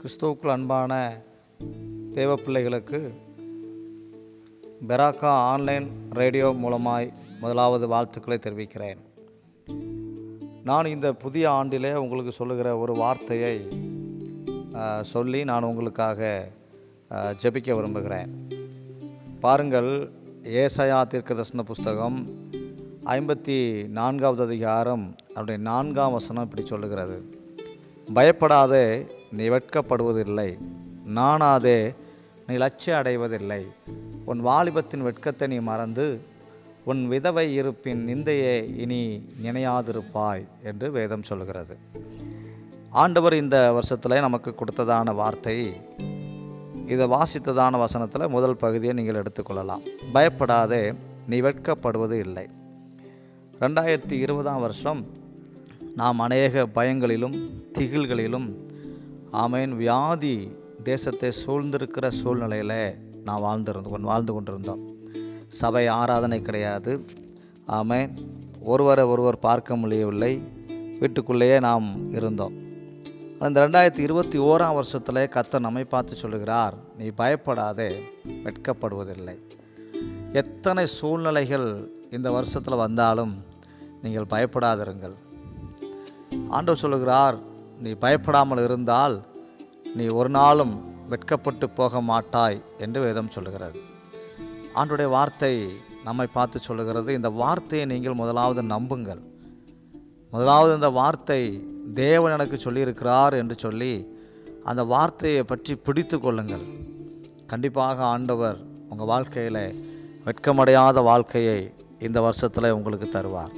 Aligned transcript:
கிறிஸ்துவுக்குள் 0.00 0.52
அன்பான 0.52 0.92
தேவ 2.14 2.36
பிள்ளைகளுக்கு 2.36 3.00
பெராக்கா 4.88 5.32
ஆன்லைன் 5.50 5.88
ரேடியோ 6.10 6.46
மூலமாய் 6.62 7.08
முதலாவது 7.40 7.88
வாழ்த்துக்களை 7.88 8.38
தெரிவிக்கிறேன். 8.38 9.00
நான் 10.64 10.84
இந்த 10.84 11.12
புதிய 11.12 11.50
ஆண்டிலே 11.50 11.92
உங்களுக்கு 11.94 12.32
சொல்லுகிற 12.32 12.78
ஒரு 12.78 12.94
வார்த்தையை 12.94 13.54
சொல்லி 15.00 15.44
நான் 15.44 15.68
உங்களுக்காக 15.70 16.48
ஜபிக்க 17.10 17.38
ஜெபிக்க 17.42 17.74
விரும்புகிறேன். 17.74 18.32
பாருங்கள் 19.40 19.92
ஏசையா 20.64 21.00
தீர்க்கதர்சன 21.12 21.68
புஸ்தகம் 21.72 22.18
ஐம்பத்தி 23.04 23.88
நான்காவது 24.00 24.42
அதிகாரம் 24.42 25.16
அப்படி 25.28 25.62
நான்காம் 25.70 26.12
வசனம் 26.12 26.44
இப்படி 26.44 26.66
சொல்லுகிறது. 26.66 27.18
பயப்படாதே 28.14 28.84
நீ 29.32 29.48
வெட்கப்படுவதில்லை 29.48 30.58
நானாதே 31.14 31.94
நீ 32.46 32.54
லட்சிய 32.56 32.96
அடைவதில்லை. 32.96 33.66
உன் 34.24 34.44
வாலிபத்தின் 34.44 35.02
வெட்கத்தை 35.02 35.48
நீ 35.48 35.58
மறந்து 35.58 36.20
உன் 36.84 37.08
விதவை 37.08 37.54
இருப்பின் 37.54 38.00
நிந்தையே 38.08 38.76
இனி 38.76 39.24
நினையாதிருப்பாய் 39.42 40.44
என்று 40.62 40.90
வேதம் 40.90 41.22
சொல்கிறது. 41.22 41.76
ஆண்டவர் 42.90 43.34
இந்த 43.34 43.72
வருஷத்தில் 43.72 44.20
நமக்கு 44.20 44.54
கொடுத்ததான 44.54 45.14
வார்த்தை 45.14 45.72
இதை 46.86 47.06
வாசித்ததான 47.06 47.78
வசனத்தில் 47.78 48.28
முதல் 48.28 48.56
பகுதியை 48.56 48.94
நீங்கள் 48.94 49.22
எடுத்துக்கொள்ளலாம். 49.22 49.84
பயப்படாதே 50.12 50.92
நீ 51.26 51.40
வெட்கப்படுவது 51.40 52.18
இல்லை. 52.18 52.46
ரெண்டாயிரத்தி 53.60 54.12
இருபதாம் 54.12 54.60
வருஷம் 54.60 55.04
நாம் 55.96 56.18
அநேக 56.18 56.66
பயங்களிலும் 56.74 57.50
திகில்களிலும் 57.78 58.48
ஆமேன். 59.32 59.68
வியாதி 59.68 60.48
தேசத்தை 60.82 61.32
சூழ்ந்திருக்கிற 61.46 62.08
சூழ்நிலையில் 62.08 62.94
நான் 63.24 63.42
வாழ்ந்திருந்தோம் 63.42 64.00
வாழ்ந்து 64.00 64.32
கொண்டிருந்தோம். 64.32 64.80
சபை 65.48 65.86
ஆராதனை 65.86 66.42
கிடையாது. 66.42 67.04
ஆமேன். 67.68 68.10
ஒருவரை 68.62 69.04
ஒருவர் 69.04 69.38
பார்க்க 69.38 69.76
முடியவில்லை. 69.76 70.42
வீட்டுக்குள்ளேயே 71.00 71.60
நாம் 71.60 72.12
இருந்தோம். 72.12 72.52
அந்த 73.38 73.68
ரெண்டாயிரத்தி 73.68 74.00
இருபத்தி 74.00 74.38
ஓராம் 74.38 74.74
வருஷத்தில் 74.74 75.28
கத்த 75.28 75.58
நம்மை 75.58 75.84
பார்த்து 75.84 76.14
சொல்லுகிறார் 76.14 76.74
நீ 76.98 77.06
பயப்படாதே 77.06 78.02
வெட்கப்படுவதில்லை. 78.26 79.38
எத்தனை 80.32 80.86
சூழ்நிலைகள் 80.86 81.88
இந்த 82.10 82.30
வருஷத்தில் 82.30 82.74
வந்தாலும் 82.74 83.44
நீங்கள் 84.02 84.30
பயப்படாதிருங்கள். 84.30 85.14
ஆண்டவர் 86.48 86.80
சொல்லுகிறார் 86.80 87.49
நீ 87.84 87.90
பயப்படாமல் 88.04 88.62
இருந்தால் 88.64 89.14
நீ 89.94 90.06
ஒரு 90.06 90.28
நாளும் 90.28 90.74
வெட்கப்பட்டு 91.08 91.66
போக 91.70 92.00
மாட்டாய் 92.00 92.58
என்று 92.78 93.00
வேதம் 93.00 93.32
சொல்லுகிறது. 93.36 93.78
ஆண்டுடைய 94.74 95.08
வார்த்தை 95.08 95.54
நம்மை 96.04 96.26
பார்த்து 96.26 96.58
சொல்லுகிறது. 96.60 97.10
இந்த 97.14 97.30
வார்த்தையை 97.30 97.86
நீங்கள் 97.86 98.20
முதலாவது 98.22 98.62
நம்புங்கள். 98.62 99.22
முதலாவது 100.32 100.74
இந்த 100.74 100.90
வார்த்தை 100.90 101.40
தேவன் 101.94 102.34
எனக்கு 102.36 102.56
சொல்லியிருக்கிறார் 102.64 103.34
என்று 103.38 103.56
சொல்லி 103.58 103.92
அந்த 104.64 104.82
வார்த்தையை 104.84 105.42
பற்றி 105.42 105.74
பிடித்து 105.74 106.16
கொள்ளுங்கள். 106.20 106.64
கண்டிப்பாக 107.46 108.04
ஆண்டவர் 108.04 108.58
உங்கள் 108.90 109.10
வாழ்க்கையில் 109.12 109.62
வெட்கமடையாத 110.26 111.02
வாழ்க்கையை 111.02 111.58
இந்த 111.98 112.18
வருஷத்தில் 112.20 112.74
உங்களுக்கு 112.78 113.06
தருவார். 113.06 113.54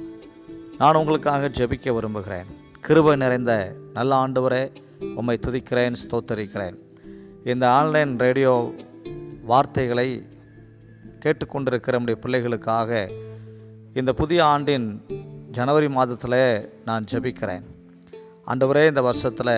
நான் 0.77 0.99
உங்களுக்காக 1.01 1.49
ஜெபிக்க 1.59 1.93
விரும்புகிறேன். 1.93 2.49
கிருபை 2.81 3.15
நிறைந்த 3.15 3.53
நல்ல 3.93 4.27
ஆண்டவரே 4.27 4.63
உம்மை 5.15 5.39
துதிக்கிறேன் 5.41 5.95
ஸ்தோத்தரிக்கிறேன். 6.03 6.75
இந்த 7.43 7.71
ஆன்லைன் 7.71 8.17
ரேடியோ 8.17 8.73
வார்த்தைகளை 9.45 10.07
கேட்டுக்கொண்டிருக்கிற 11.19 11.91
நம்முடைய 11.91 12.19
பிள்ளைகளுக்காக 12.21 13.09
இந்த 13.93 14.13
புதிய 14.13 14.45
ஆண்டின் 14.45 14.87
ஜனவரி 15.51 15.89
மாதத்தில் 15.89 16.39
நான் 16.85 17.05
ஜெபிக்கிறேன். 17.11 17.65
ஆண்டவரே 18.47 18.87
இந்த 18.87 19.01
வருஷத்தில் 19.01 19.55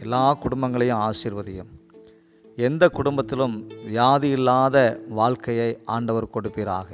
எல்லா 0.00 0.38
குடும்பங்களையும் 0.42 1.02
ஆசீர்வதியும். 1.08 1.70
எந்த 2.56 2.88
குடும்பத்திலும் 2.88 3.56
வியாதி 3.84 4.28
இல்லாத 4.28 5.00
வாழ்க்கையை 5.08 5.78
ஆண்டவர் 5.84 6.32
கொடுப்பீராக. 6.34 6.88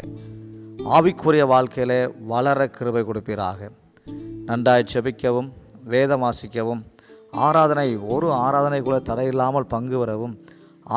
ஆவிக்குரிய 0.96 1.46
வாழ்க்கையிலே 1.46 2.00
வளர 2.06 2.68
கிருபை 2.68 3.02
கொடுப்பீராக. 3.02 3.70
நன்றாய் 4.46 4.90
செபிக்கவும் 4.92 5.50
வேதம் 5.92 6.22
வாசிக்கவும் 6.22 6.82
ஆராதனை 7.46 7.88
ஒரு 8.14 8.32
ஆராதனை 8.44 8.80
கூட 8.82 8.96
தடையில்லாமல் 8.98 9.72
பங்கு 9.74 9.98
வரவும் 9.98 10.34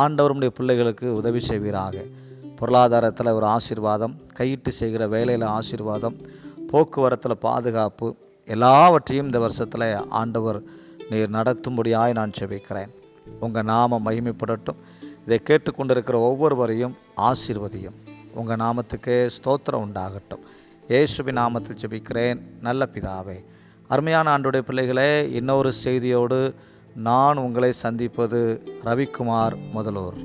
ஆண்டவருடைய 0.01 0.47
பிள்ளைகளுக்கு 0.47 1.07
உதவி 1.16 1.39
செய்வீராக. 1.39 2.03
பொருளாதாரத்தில் 2.59 3.35
ஒரு 3.38 3.45
ஆசீர்வாதம் 3.45 4.16
கையிட்டு 4.39 4.72
செய்கிற 4.79 5.07
வேலையில் 5.07 5.45
ஆசீர்வாதம் 5.57 6.17
போக்குவரத்தில் 6.72 7.44
பாதுகாப்பு 7.47 8.07
எல்லாவற்றையும் 8.45 9.25
இந்த 9.25 9.39
வருஷத்தில் 9.39 9.88
ஆண்டவர் 10.09 10.59
நீர் 11.09 11.35
நடத்தும்படியாய் 11.35 12.17
நான் 12.19 12.38
செபிக்கிறேன். 12.39 12.91
உங்கள் 13.39 13.69
நாமம் 13.73 14.05
மகிமைப்படட்டும். 14.05 14.79
இதை 15.25 15.39
கேட்டுக்கொண்டிருக்கிற 15.44 16.17
ஒவ்வொருவரையும் 16.29 16.97
ஆசீர்வதியும். 17.17 17.97
உங்கள் 18.33 18.61
நாமத்துக்கே 18.63 19.17
ஸ்தோத்திரம் 19.38 19.85
உண்டாகட்டும். 19.85 20.44
இயேசுபி 20.88 21.33
நாமத்தில் 21.41 21.81
செபிக்கிறேன். 21.83 22.39
நல்ல 22.61 22.88
பிதாவே 22.94 23.38
அருமையான 23.89 24.38
ஆண்டுடைய 24.38 24.61
பிள்ளைகளே 24.61 25.11
இன்னொரு 25.31 25.72
செய்தியோடு 25.83 26.41
நான் 27.03 27.38
உங்களை 27.38 27.72
சந்திப்பது 27.83 28.41
ரவிக்குமார் 28.83 29.55
முதல்வர் 29.72 30.19